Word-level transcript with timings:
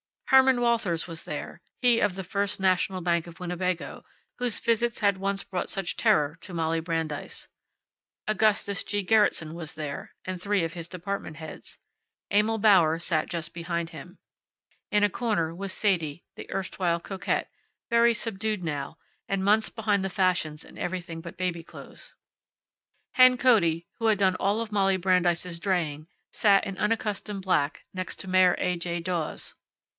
Herman 0.29 0.61
Walthers 0.61 1.07
was 1.07 1.25
there, 1.25 1.61
he 1.81 1.99
of 1.99 2.15
the 2.15 2.23
First 2.23 2.57
National 2.59 3.01
Bank 3.01 3.27
of 3.27 3.39
Winnebago, 3.41 4.03
whose 4.39 4.59
visits 4.59 4.99
had 4.99 5.17
once 5.17 5.43
brought 5.43 5.69
such 5.69 5.97
terror 5.97 6.37
to 6.41 6.53
Molly 6.53 6.79
Brandeis. 6.79 7.49
Augustus 8.27 8.81
G. 8.83 9.03
Gerretson 9.03 9.53
was 9.53 9.75
there, 9.75 10.13
and 10.25 10.41
three 10.41 10.63
of 10.63 10.73
his 10.73 10.87
department 10.87 11.35
heads. 11.37 11.77
Emil 12.31 12.57
Bauer 12.59 12.97
sat 12.97 13.29
just 13.29 13.53
behind 13.53 13.89
him. 13.89 14.17
In 14.89 15.03
a 15.03 15.09
corner 15.09 15.53
was 15.53 15.73
Sadie, 15.73 16.23
the 16.35 16.49
erstwhile 16.49 17.01
coquette, 17.01 17.51
very 17.89 18.13
subdued 18.13 18.63
now, 18.63 18.97
and 19.27 19.43
months 19.45 19.69
behind 19.69 20.03
the 20.03 20.09
fashions 20.09 20.63
in 20.63 20.77
everything 20.77 21.19
but 21.21 21.37
baby 21.37 21.61
clothes. 21.63 22.15
Hen 23.11 23.37
Cody, 23.37 23.85
who 23.99 24.05
had 24.07 24.17
done 24.17 24.37
all 24.39 24.61
of 24.61 24.71
Molly 24.71 24.97
Brandeis's 24.97 25.59
draying, 25.59 26.07
sat, 26.31 26.65
in 26.65 26.77
unaccustomed 26.77 27.43
black, 27.43 27.83
next 27.93 28.17
to 28.21 28.29
Mayor 28.29 28.55
A. 28.59 28.77
J. 28.77 29.01
Dawes. 29.01 29.53